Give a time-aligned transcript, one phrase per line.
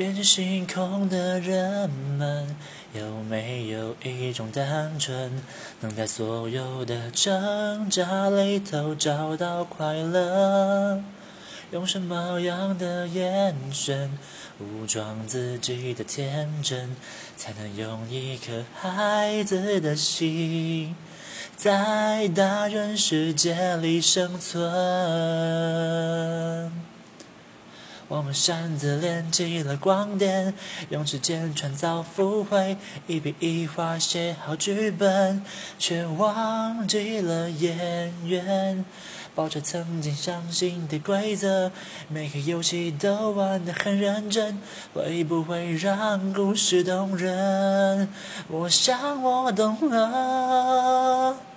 [0.00, 2.56] 遍及星空的人们，
[2.94, 5.42] 有没有一种单纯，
[5.80, 11.02] 能在所有的挣扎里头找到快乐？
[11.72, 14.18] 用什么样的眼神
[14.58, 16.96] 武装自己的天真，
[17.36, 20.96] 才能用一颗孩子的心，
[21.56, 24.62] 在大人世界里生存？
[28.10, 30.52] 我们擅自连起了光点，
[30.88, 32.76] 用指尖创造复绘，
[33.06, 35.44] 一笔一画写好剧本，
[35.78, 38.84] 却忘记了演员。
[39.32, 41.70] 抱着曾经相信的规则，
[42.08, 44.60] 每个游戏都玩得很认真，
[44.92, 48.08] 会不会让故事动人？
[48.48, 51.49] 我想我懂了。